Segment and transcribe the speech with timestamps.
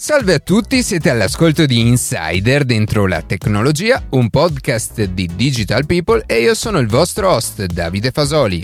[0.00, 6.22] Salve a tutti, siete all'ascolto di Insider dentro la tecnologia, un podcast di Digital People
[6.24, 8.62] e io sono il vostro host Davide Fasoli.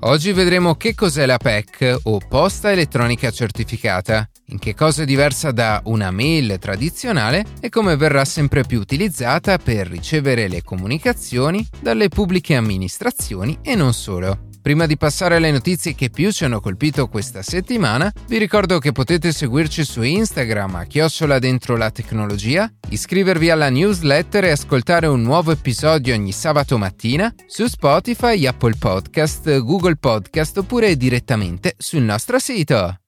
[0.00, 5.52] Oggi vedremo che cos'è la PEC o posta elettronica certificata, in che cosa è diversa
[5.52, 12.08] da una mail tradizionale e come verrà sempre più utilizzata per ricevere le comunicazioni dalle
[12.08, 14.46] pubbliche amministrazioni e non solo.
[14.68, 18.92] Prima di passare alle notizie che più ci hanno colpito questa settimana, vi ricordo che
[18.92, 25.22] potete seguirci su Instagram a chiocciola dentro la tecnologia, iscrivervi alla newsletter e ascoltare un
[25.22, 32.38] nuovo episodio ogni sabato mattina su Spotify, Apple Podcast, Google Podcast oppure direttamente sul nostro
[32.38, 32.98] sito.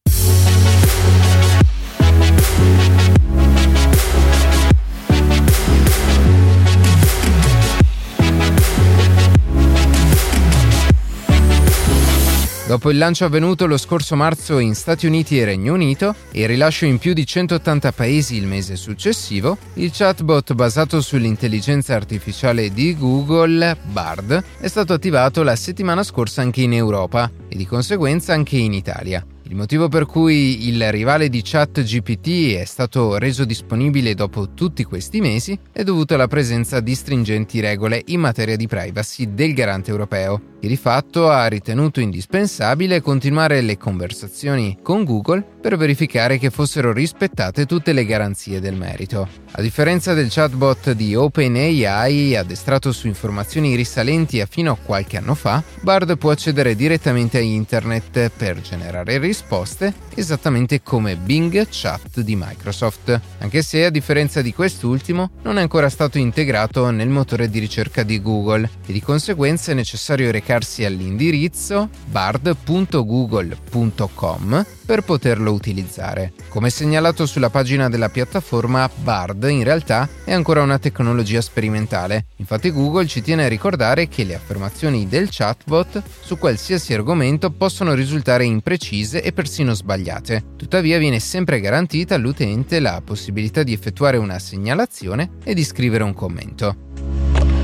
[12.70, 16.46] Dopo il lancio avvenuto lo scorso marzo in Stati Uniti e Regno Unito e il
[16.46, 22.96] rilascio in più di 180 paesi il mese successivo, il chatbot basato sull'intelligenza artificiale di
[22.96, 28.58] Google, Bard, è stato attivato la settimana scorsa anche in Europa e di conseguenza anche
[28.58, 29.26] in Italia.
[29.50, 35.20] Il motivo per cui il rivale di ChatGPT è stato reso disponibile dopo tutti questi
[35.20, 40.40] mesi è dovuto alla presenza di stringenti regole in materia di privacy del garante europeo,
[40.60, 46.92] che di fatto ha ritenuto indispensabile continuare le conversazioni con Google per verificare che fossero
[46.92, 49.26] rispettate tutte le garanzie del merito.
[49.52, 55.34] A differenza del chatbot di OpenAI addestrato su informazioni risalenti a fino a qualche anno
[55.34, 62.36] fa, Bard può accedere direttamente a internet per generare risposte esattamente come Bing Chat di
[62.36, 67.58] Microsoft, anche se a differenza di quest'ultimo non è ancora stato integrato nel motore di
[67.58, 76.32] ricerca di Google e di conseguenza è necessario recarsi all'indirizzo bard.google.com per poterlo utilizzare.
[76.48, 82.72] Come segnalato sulla pagina della piattaforma, Bard in realtà è ancora una tecnologia sperimentale, infatti
[82.72, 88.44] Google ci tiene a ricordare che le affermazioni del chatbot su qualsiasi argomento possono risultare
[88.44, 90.42] imprecise e persino sbagliate.
[90.56, 96.14] Tuttavia viene sempre garantita all'utente la possibilità di effettuare una segnalazione e di scrivere un
[96.14, 97.59] commento.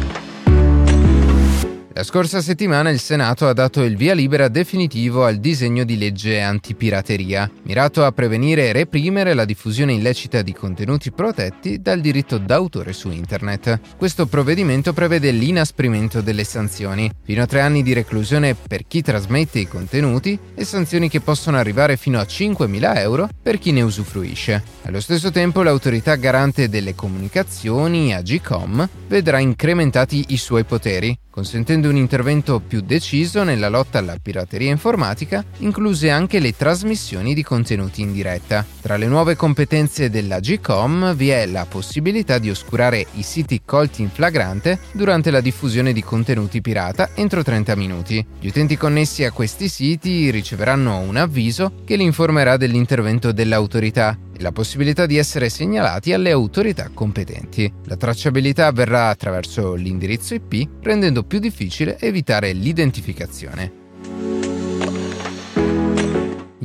[1.97, 6.43] La scorsa settimana il Senato ha dato il via libera definitivo al disegno di legge
[6.43, 12.93] antipirateria, mirato a prevenire e reprimere la diffusione illecita di contenuti protetti dal diritto d'autore
[12.93, 13.81] su Internet.
[13.97, 19.61] Questo provvedimento prevede l'inasprimento delle sanzioni, fino a tre anni di reclusione per chi trasmette
[19.61, 24.63] i contenuti e sanzioni che possono arrivare fino a 5.000 euro per chi ne usufruisce.
[24.83, 31.97] Allo stesso tempo l'autorità garante delle comunicazioni, AGCOM, vedrà incrementati i suoi poteri, consentendo un
[31.97, 38.15] intervento più deciso nella lotta alla pirateria informatica, incluse anche le trasmissioni di contenuti in
[38.15, 38.65] diretta.
[38.81, 44.01] Tra le nuove competenze della GCOM vi è la possibilità di oscurare i siti colti
[44.01, 48.25] in flagrante durante la diffusione di contenuti pirata entro 30 minuti.
[48.41, 54.43] Gli utenti connessi a questi siti riceveranno un avviso che li informerà dell'intervento dell'autorità e
[54.43, 57.73] la possibilità di essere segnalati alle autorità competenti.
[57.87, 63.85] La tracciabilità avverrà attraverso l'indirizzo IP, rendendo più difficile evitare l'identificazione.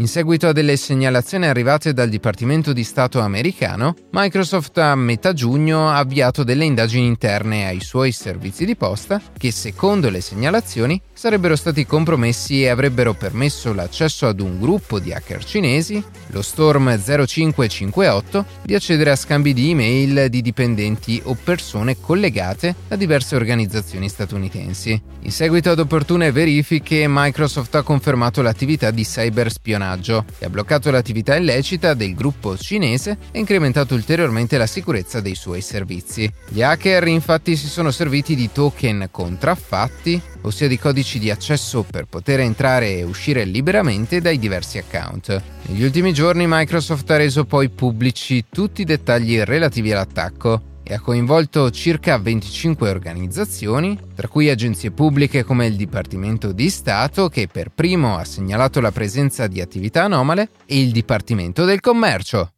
[0.01, 5.89] In seguito a delle segnalazioni arrivate dal Dipartimento di Stato americano, Microsoft a metà giugno
[5.89, 11.56] ha avviato delle indagini interne ai suoi servizi di posta che, secondo le segnalazioni, sarebbero
[11.56, 18.45] stati compromessi e avrebbero permesso l'accesso ad un gruppo di hacker cinesi, lo Storm 0558,
[18.63, 25.00] di accedere a scambi di email di dipendenti o persone collegate a diverse organizzazioni statunitensi.
[25.19, 30.90] In seguito ad opportune verifiche, Microsoft ha confermato l'attività di cyberspionaggio spionaggio e ha bloccato
[30.91, 36.31] l'attività illecita del gruppo cinese e incrementato ulteriormente la sicurezza dei suoi servizi.
[36.47, 42.06] Gli hacker infatti si sono serviti di token contraffatti, ossia di codici di accesso per
[42.06, 45.42] poter entrare e uscire liberamente dai diversi account.
[45.68, 51.00] Negli ultimi giorni Microsoft ha reso poi pubblici tutti i dettagli relativi all'attacco e ha
[51.00, 57.70] coinvolto circa 25 organizzazioni, tra cui agenzie pubbliche come il Dipartimento di Stato, che per
[57.74, 62.52] primo ha segnalato la presenza di attività anomale, e il Dipartimento del Commercio.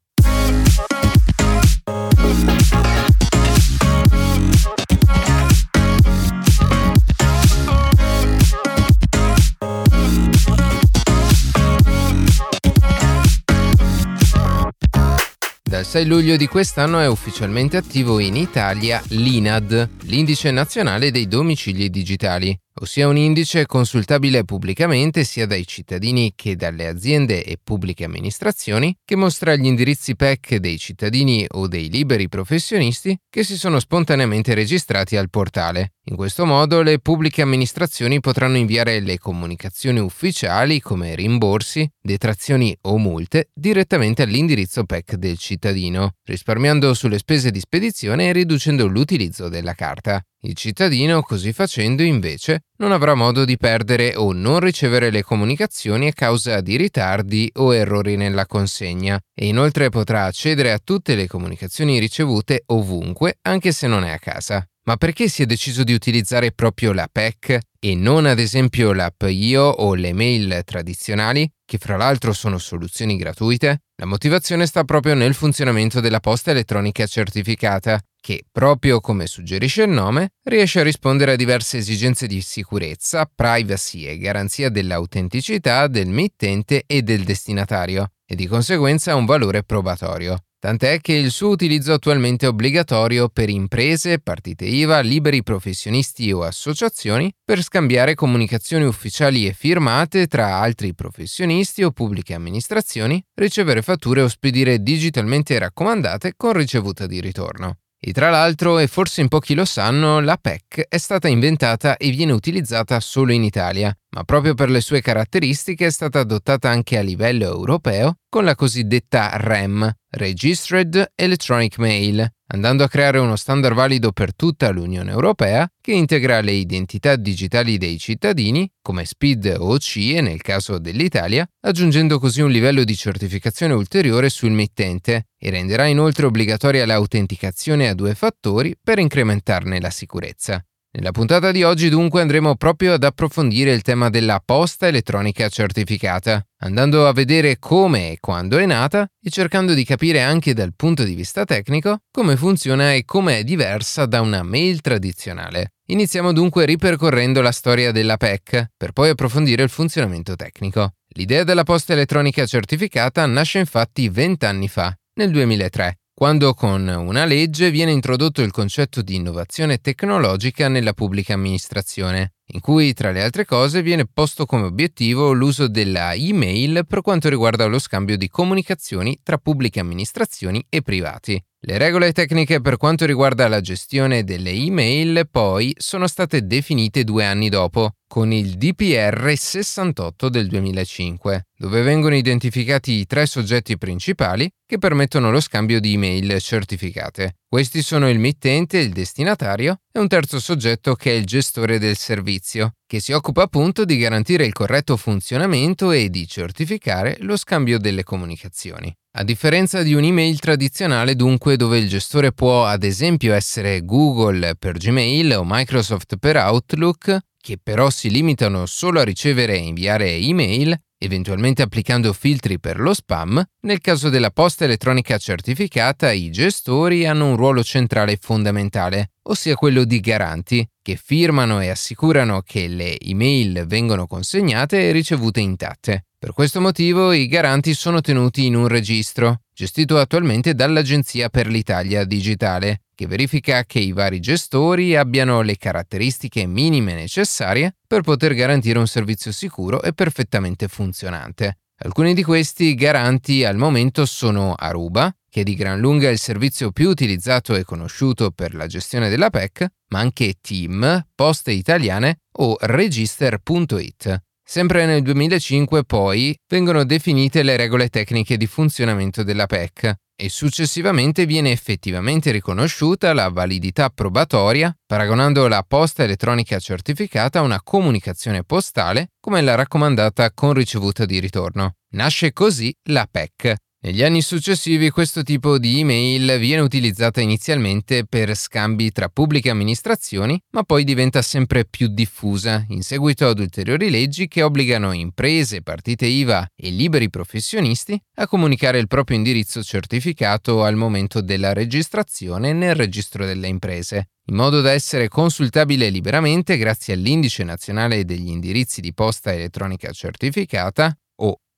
[15.84, 21.90] Dal 6 luglio di quest'anno è ufficialmente attivo in Italia l'INAD, l'indice nazionale dei domicili
[21.90, 22.58] digitali.
[22.82, 29.16] Ossia un indice consultabile pubblicamente sia dai cittadini che dalle aziende e pubbliche amministrazioni, che
[29.16, 35.16] mostra gli indirizzi PEC dei cittadini o dei liberi professionisti che si sono spontaneamente registrati
[35.16, 35.94] al portale.
[36.06, 42.98] In questo modo le pubbliche amministrazioni potranno inviare le comunicazioni ufficiali come rimborsi, detrazioni o
[42.98, 49.74] multe direttamente all'indirizzo PEC del cittadino, risparmiando sulle spese di spedizione e riducendo l'utilizzo della
[49.76, 50.22] carta.
[50.46, 56.08] Il cittadino, così facendo, invece, non avrà modo di perdere o non ricevere le comunicazioni
[56.08, 61.28] a causa di ritardi o errori nella consegna e inoltre potrà accedere a tutte le
[61.28, 64.68] comunicazioni ricevute ovunque, anche se non è a casa.
[64.86, 69.24] Ma perché si è deciso di utilizzare proprio la PEC e non ad esempio l'app
[69.24, 73.84] IO o le mail tradizionali, che fra l'altro sono soluzioni gratuite?
[74.04, 79.92] La motivazione sta proprio nel funzionamento della posta elettronica certificata, che, proprio come suggerisce il
[79.92, 86.84] nome, riesce a rispondere a diverse esigenze di sicurezza, privacy e garanzia dell'autenticità del mittente
[86.86, 90.38] e del destinatario, e di conseguenza ha un valore probatorio.
[90.64, 96.44] Tant'è che il suo utilizzo attualmente è obbligatorio per imprese, partite IVA, liberi professionisti o
[96.44, 104.22] associazioni per scambiare comunicazioni ufficiali e firmate tra altri professionisti o pubbliche amministrazioni, ricevere fatture
[104.22, 107.80] o spedire digitalmente raccomandate con ricevuta di ritorno.
[108.06, 112.10] E tra l'altro, e forse in pochi lo sanno, la PEC è stata inventata e
[112.10, 116.98] viene utilizzata solo in Italia, ma proprio per le sue caratteristiche è stata adottata anche
[116.98, 123.76] a livello europeo con la cosiddetta REM, Registered Electronic Mail, andando a creare uno standard
[123.76, 129.78] valido per tutta l'Unione Europea che integra le identità digitali dei cittadini, come SPID o
[129.80, 135.86] CIE nel caso dell'Italia, aggiungendo così un livello di certificazione ulteriore sul mittente e renderà
[135.86, 140.64] inoltre obbligatoria l'autenticazione a due fattori per incrementarne la sicurezza.
[140.96, 146.46] Nella puntata di oggi dunque andremo proprio ad approfondire il tema della posta elettronica certificata,
[146.60, 151.04] andando a vedere come e quando è nata e cercando di capire anche dal punto
[151.04, 155.74] di vista tecnico come funziona e come è diversa da una mail tradizionale.
[155.88, 160.92] Iniziamo dunque ripercorrendo la storia della PEC, per poi approfondire il funzionamento tecnico.
[161.16, 167.26] L'idea della posta elettronica certificata nasce infatti 20 anni fa, nel 2003, quando con una
[167.26, 173.24] legge viene introdotto il concetto di innovazione tecnologica nella pubblica amministrazione, in cui tra le
[173.24, 178.30] altre cose viene posto come obiettivo l'uso della email per quanto riguarda lo scambio di
[178.30, 181.44] comunicazioni tra pubbliche amministrazioni e privati.
[181.66, 187.24] Le regole tecniche per quanto riguarda la gestione delle email poi sono state definite due
[187.24, 194.52] anni dopo, con il DPR 68 del 2005, dove vengono identificati i tre soggetti principali
[194.66, 197.38] che permettono lo scambio di email certificate.
[197.48, 201.96] Questi sono il mittente, il destinatario e un terzo soggetto che è il gestore del
[201.96, 207.80] servizio, che si occupa appunto di garantire il corretto funzionamento e di certificare lo scambio
[207.80, 208.94] delle comunicazioni.
[209.16, 214.76] A differenza di un'email tradizionale dunque dove il gestore può ad esempio essere Google per
[214.78, 220.76] Gmail o Microsoft per Outlook, che però si limitano solo a ricevere e inviare email,
[221.04, 227.28] eventualmente applicando filtri per lo spam, nel caso della posta elettronica certificata i gestori hanno
[227.28, 233.66] un ruolo centrale fondamentale, ossia quello di garanti, che firmano e assicurano che le email
[233.68, 236.06] vengono consegnate e ricevute intatte.
[236.18, 242.06] Per questo motivo i garanti sono tenuti in un registro, gestito attualmente dall'Agenzia per l'Italia
[242.06, 248.80] Digitale, che verifica che i vari gestori abbiano le caratteristiche minime necessarie per poter garantire
[248.80, 251.58] un servizio sicuro e perfettamente funzionante.
[251.84, 256.72] Alcuni di questi garanti al momento sono Aruba, che è di gran lunga il servizio
[256.72, 262.56] più utilizzato e conosciuto per la gestione della PEC, ma anche Team, Poste Italiane o
[262.60, 264.24] Register.it.
[264.46, 271.26] Sempre nel 2005 poi vengono definite le regole tecniche di funzionamento della PEC e successivamente
[271.26, 279.12] viene effettivamente riconosciuta la validità probatoria paragonando la posta elettronica certificata a una comunicazione postale
[279.20, 281.76] come la raccomandata con ricevuta di ritorno.
[281.94, 283.56] Nasce così la PEC,
[283.86, 290.42] negli anni successivi questo tipo di email viene utilizzata inizialmente per scambi tra pubbliche amministrazioni,
[290.52, 296.06] ma poi diventa sempre più diffusa in seguito ad ulteriori leggi che obbligano imprese, partite
[296.06, 302.76] IVA e liberi professionisti a comunicare il proprio indirizzo certificato al momento della registrazione nel
[302.76, 308.94] registro delle imprese, in modo da essere consultabile liberamente grazie all'Indice nazionale degli indirizzi di
[308.94, 310.98] posta elettronica certificata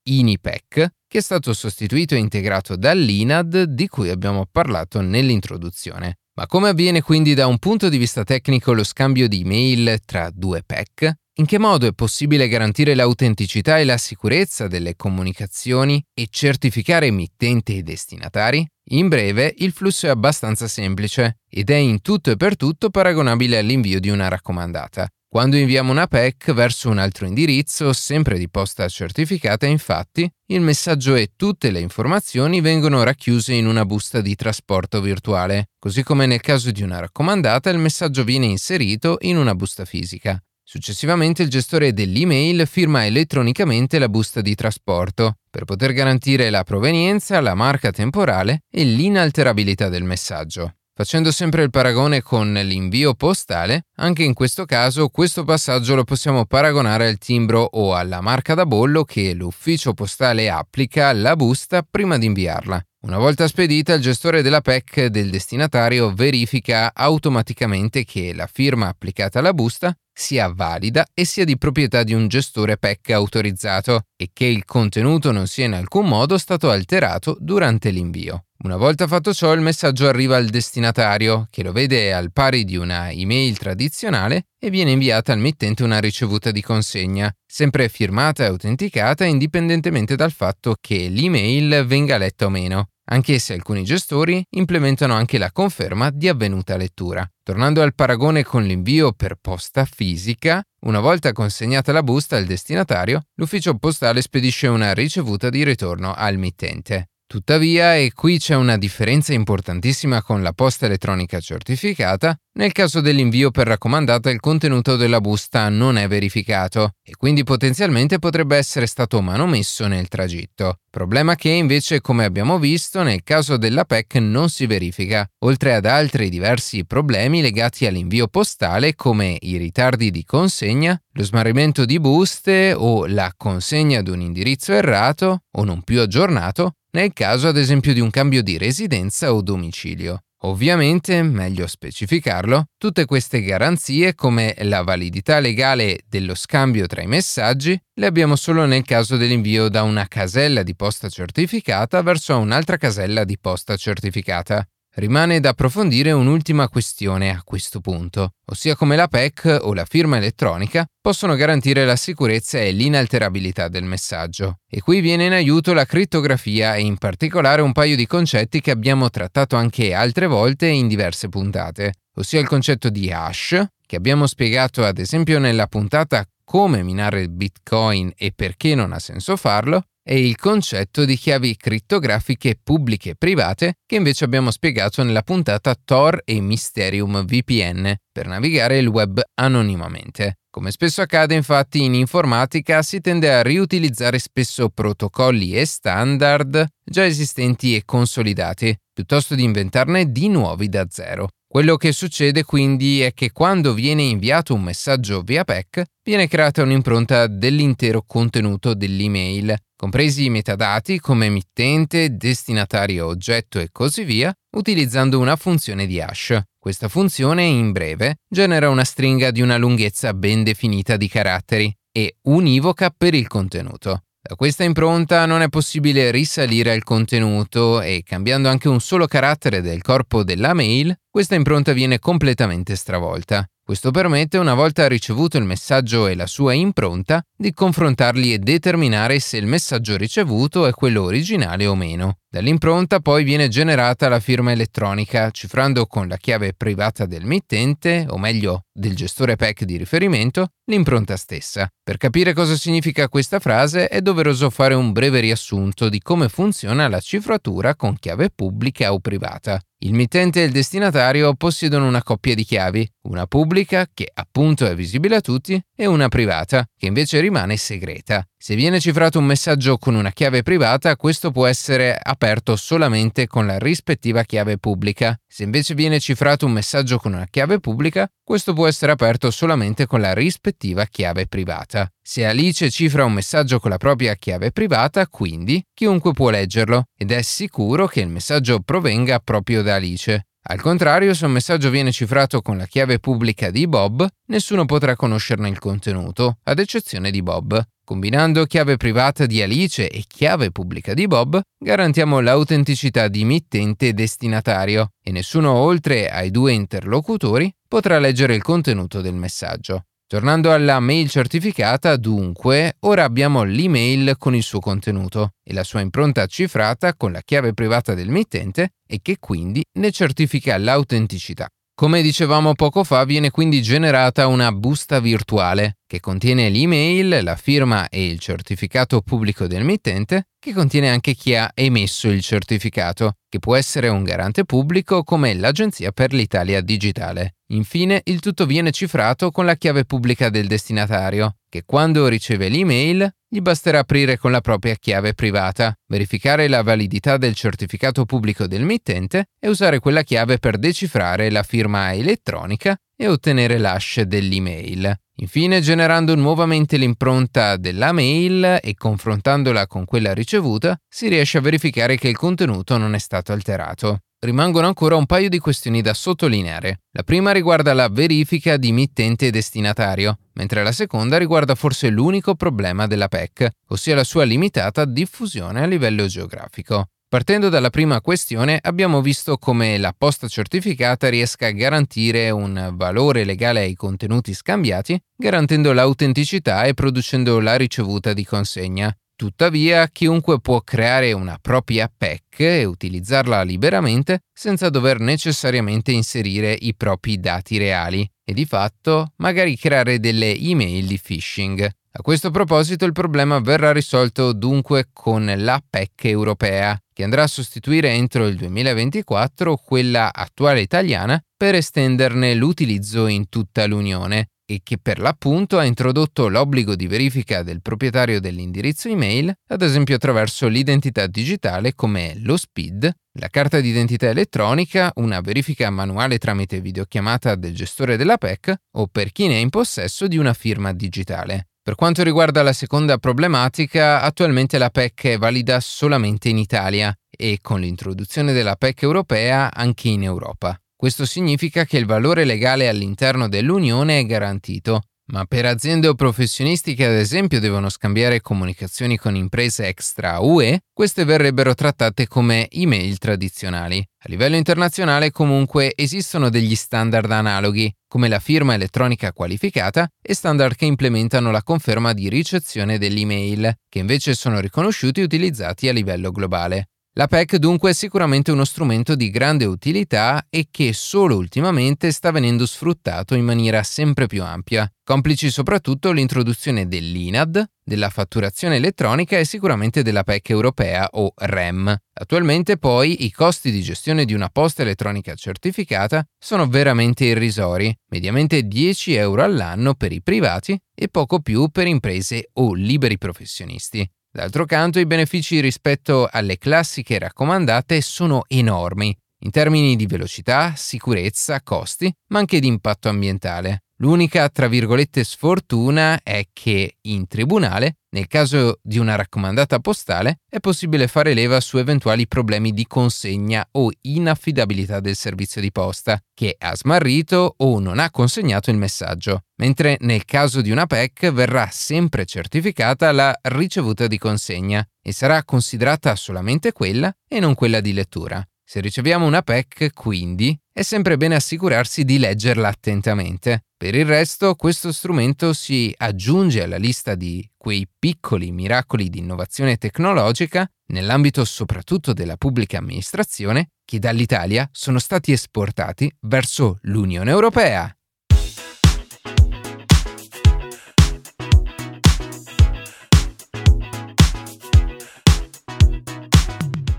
[0.08, 6.18] INIPEC che è stato sostituito e integrato dall'INAD di cui abbiamo parlato nell'introduzione.
[6.38, 10.30] Ma come avviene quindi da un punto di vista tecnico lo scambio di email tra
[10.34, 11.14] due PEC?
[11.38, 17.78] In che modo è possibile garantire l'autenticità e la sicurezza delle comunicazioni e certificare emittenti
[17.78, 18.66] e destinatari?
[18.92, 23.58] In breve, il flusso è abbastanza semplice ed è in tutto e per tutto paragonabile
[23.58, 25.08] all'invio di una raccomandata.
[25.36, 31.14] Quando inviamo una PEC verso un altro indirizzo, sempre di posta certificata, infatti, il messaggio
[31.16, 36.40] e tutte le informazioni vengono racchiuse in una busta di trasporto virtuale, così come nel
[36.40, 40.42] caso di una raccomandata il messaggio viene inserito in una busta fisica.
[40.64, 47.42] Successivamente il gestore dell'email firma elettronicamente la busta di trasporto per poter garantire la provenienza,
[47.42, 50.76] la marca temporale e l'inalterabilità del messaggio.
[50.98, 56.46] Facendo sempre il paragone con l'invio postale, anche in questo caso questo passaggio lo possiamo
[56.46, 62.18] paragonare al timbro o alla marca da bollo che l'ufficio postale applica alla busta prima
[62.18, 62.82] di inviarla.
[63.02, 69.40] Una volta spedita, il gestore della PEC del destinatario verifica automaticamente che la firma applicata
[69.40, 74.46] alla busta sia valida e sia di proprietà di un gestore PEC autorizzato e che
[74.46, 78.45] il contenuto non sia in alcun modo stato alterato durante l'invio.
[78.64, 82.78] Una volta fatto ciò, il messaggio arriva al destinatario, che lo vede al pari di
[82.78, 88.48] una email tradizionale e viene inviata al mittente una ricevuta di consegna, sempre firmata e
[88.48, 95.14] autenticata indipendentemente dal fatto che l'email venga letta o meno anche se alcuni gestori implementano
[95.14, 97.30] anche la conferma di avvenuta lettura.
[97.44, 103.28] Tornando al paragone con l'invio per posta fisica, una volta consegnata la busta al destinatario,
[103.36, 107.10] l'ufficio postale spedisce una ricevuta di ritorno al mittente.
[107.28, 113.50] Tuttavia, e qui c'è una differenza importantissima con la posta elettronica certificata, nel caso dell'invio
[113.50, 119.22] per raccomandata il contenuto della busta non è verificato e quindi potenzialmente potrebbe essere stato
[119.22, 120.82] manomesso nel tragitto.
[120.90, 125.86] Problema che invece, come abbiamo visto, nel caso della PEC non si verifica, oltre ad
[125.86, 132.72] altri diversi problemi legati all'invio postale come i ritardi di consegna, lo smarrimento di buste
[132.72, 137.94] o la consegna ad un indirizzo errato o non più aggiornato, nel caso ad esempio
[137.94, 140.22] di un cambio di residenza o domicilio.
[140.44, 147.78] Ovviamente, meglio specificarlo, tutte queste garanzie come la validità legale dello scambio tra i messaggi
[147.96, 153.26] le abbiamo solo nel caso dell'invio da una casella di posta certificata verso un'altra casella
[153.26, 154.66] di posta certificata.
[154.98, 160.16] Rimane da approfondire un'ultima questione a questo punto, ossia come la PEC o la firma
[160.16, 164.60] elettronica possono garantire la sicurezza e l'inalterabilità del messaggio.
[164.70, 168.72] E qui viene in aiuto la crittografia e in particolare un paio di concetti che
[168.72, 174.28] abbiamo trattato anche altre volte in diverse puntate, ossia il concetto di hash, che abbiamo
[174.28, 179.84] spiegato ad esempio nella puntata come minare il Bitcoin e perché non ha senso farlo,
[180.08, 185.76] e il concetto di chiavi crittografiche pubbliche e private che invece abbiamo spiegato nella puntata
[185.84, 190.38] Tor e Mysterium VPN per navigare il web anonimamente.
[190.52, 197.04] Come spesso accade infatti in informatica si tende a riutilizzare spesso protocolli e standard già
[197.04, 201.30] esistenti e consolidati, piuttosto di inventarne di nuovi da zero.
[201.56, 206.62] Quello che succede quindi è che quando viene inviato un messaggio via PEC, viene creata
[206.64, 215.18] un'impronta dell'intero contenuto dell'email, compresi i metadati come emittente, destinatario oggetto e così via, utilizzando
[215.18, 216.38] una funzione di hash.
[216.60, 222.18] Questa funzione, in breve, genera una stringa di una lunghezza ben definita di caratteri e
[222.24, 224.02] univoca per il contenuto.
[224.28, 229.62] Da questa impronta non è possibile risalire al contenuto e cambiando anche un solo carattere
[229.62, 233.48] del corpo della mail, questa impronta viene completamente stravolta.
[233.66, 239.20] Questo permette, una volta ricevuto il messaggio e la sua impronta, di confrontarli e determinare
[239.20, 242.20] se il messaggio ricevuto è quello originale o meno.
[242.30, 248.20] Dall'impronta poi viene generata la firma elettronica, cifrando con la chiave privata del mittente, o
[248.20, 251.68] meglio del gestore PEC di riferimento, l'impronta stessa.
[251.84, 256.88] Per capire cosa significa questa frase è doveroso fare un breve riassunto di come funziona
[256.88, 259.60] la cifratura con chiave pubblica o privata.
[259.86, 264.74] Il mittente e il destinatario possiedono una coppia di chiavi, una pubblica, che appunto è
[264.74, 268.28] visibile a tutti, e una privata, che invece rimane segreta.
[268.36, 273.46] Se viene cifrato un messaggio con una chiave privata, questo può essere aperto solamente con
[273.46, 275.16] la rispettiva chiave pubblica.
[275.28, 279.86] Se invece viene cifrato un messaggio con una chiave pubblica, questo può essere aperto solamente
[279.86, 281.88] con la rispettiva chiave privata.
[282.02, 287.12] Se Alice cifra un messaggio con la propria chiave privata, quindi chiunque può leggerlo ed
[287.12, 290.26] è sicuro che il messaggio provenga proprio da Alice.
[290.48, 294.96] Al contrario, se un messaggio viene cifrato con la chiave pubblica di Bob, nessuno potrà
[294.96, 297.64] conoscerne il contenuto, ad eccezione di Bob.
[297.86, 303.94] Combinando chiave privata di Alice e chiave pubblica di Bob, garantiamo l'autenticità di mittente e
[303.94, 309.84] destinatario e nessuno oltre ai due interlocutori potrà leggere il contenuto del messaggio.
[310.08, 315.82] Tornando alla mail certificata, dunque, ora abbiamo l'email con il suo contenuto e la sua
[315.82, 321.48] impronta cifrata con la chiave privata del mittente e che quindi ne certifica l'autenticità.
[321.78, 327.90] Come dicevamo poco fa, viene quindi generata una busta virtuale che contiene l'email, la firma
[327.90, 333.40] e il certificato pubblico del mittente, che contiene anche chi ha emesso il certificato, che
[333.40, 337.36] può essere un garante pubblico come l'Agenzia per l'Italia Digitale.
[337.50, 343.08] Infine, il tutto viene cifrato con la chiave pubblica del destinatario, che quando riceve l'email
[343.28, 348.64] gli basterà aprire con la propria chiave privata, verificare la validità del certificato pubblico del
[348.64, 354.98] mittente e usare quella chiave per decifrare la firma elettronica e ottenere l'hash dell'email.
[355.18, 361.98] Infine, generando nuovamente l'impronta della mail e confrontandola con quella ricevuta, si riesce a verificare
[361.98, 366.82] che il contenuto non è stato alterato rimangono ancora un paio di questioni da sottolineare.
[366.92, 372.36] La prima riguarda la verifica di mittente e destinatario, mentre la seconda riguarda forse l'unico
[372.36, 376.88] problema della PEC, ossia la sua limitata diffusione a livello geografico.
[377.08, 383.24] Partendo dalla prima questione, abbiamo visto come la posta certificata riesca a garantire un valore
[383.24, 388.94] legale ai contenuti scambiati, garantendo l'autenticità e producendo la ricevuta di consegna.
[389.16, 396.76] Tuttavia, chiunque può creare una propria PEC e utilizzarla liberamente senza dover necessariamente inserire i
[396.76, 401.70] propri dati reali e di fatto magari creare delle email di phishing.
[401.98, 407.28] A questo proposito il problema verrà risolto dunque con la PEC europea, che andrà a
[407.28, 414.78] sostituire entro il 2024 quella attuale italiana per estenderne l'utilizzo in tutta l'Unione e che
[414.78, 421.08] per l'appunto ha introdotto l'obbligo di verifica del proprietario dell'indirizzo email, ad esempio attraverso l'identità
[421.08, 427.96] digitale come lo SPID, la carta d'identità elettronica, una verifica manuale tramite videochiamata del gestore
[427.96, 431.48] della PEC o per chi ne è in possesso di una firma digitale.
[431.66, 437.40] Per quanto riguarda la seconda problematica, attualmente la PEC è valida solamente in Italia e
[437.42, 440.56] con l'introduzione della PEC europea anche in Europa.
[440.76, 446.74] Questo significa che il valore legale all'interno dell'Unione è garantito, ma per aziende o professionisti
[446.74, 452.98] che ad esempio devono scambiare comunicazioni con imprese extra UE, queste verrebbero trattate come email
[452.98, 453.78] tradizionali.
[453.78, 460.56] A livello internazionale comunque esistono degli standard analoghi, come la firma elettronica qualificata e standard
[460.56, 466.12] che implementano la conferma di ricezione dell'email, che invece sono riconosciuti e utilizzati a livello
[466.12, 466.70] globale.
[466.98, 472.10] La PEC dunque è sicuramente uno strumento di grande utilità e che solo ultimamente sta
[472.10, 479.26] venendo sfruttato in maniera sempre più ampia, complici soprattutto l'introduzione dell'INAD, della fatturazione elettronica e
[479.26, 481.76] sicuramente della PEC europea o REM.
[481.96, 488.44] Attualmente poi i costi di gestione di una posta elettronica certificata sono veramente irrisori, mediamente
[488.44, 493.86] 10 euro all'anno per i privati e poco più per imprese o liberi professionisti.
[494.16, 501.42] D'altro canto i benefici rispetto alle classiche raccomandate sono enormi, in termini di velocità, sicurezza,
[501.42, 503.65] costi, ma anche di impatto ambientale.
[503.80, 510.40] L'unica, tra virgolette, sfortuna è che in tribunale, nel caso di una raccomandata postale, è
[510.40, 516.38] possibile fare leva su eventuali problemi di consegna o inaffidabilità del servizio di posta, che
[516.40, 521.50] ha smarrito o non ha consegnato il messaggio, mentre nel caso di una PEC verrà
[521.52, 527.74] sempre certificata la ricevuta di consegna e sarà considerata solamente quella e non quella di
[527.74, 528.26] lettura.
[528.48, 533.46] Se riceviamo una PEC, quindi, è sempre bene assicurarsi di leggerla attentamente.
[533.66, 539.58] Per il resto, questo strumento si aggiunge alla lista di quei piccoli miracoli di innovazione
[539.58, 547.76] tecnologica, nell'ambito soprattutto della pubblica amministrazione, che dall'Italia sono stati esportati verso l'Unione Europea.